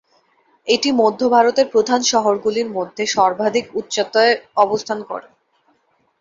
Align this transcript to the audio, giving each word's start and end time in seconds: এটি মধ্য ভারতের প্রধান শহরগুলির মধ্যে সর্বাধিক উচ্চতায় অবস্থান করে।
এটি 0.67 0.89
মধ্য 1.01 1.21
ভারতের 1.29 1.67
প্রধান 1.73 1.99
শহরগুলির 2.11 2.69
মধ্যে 2.77 3.03
সর্বাধিক 3.15 3.65
উচ্চতায় 3.79 4.33
অবস্থান 4.57 4.99
করে। 5.09 5.27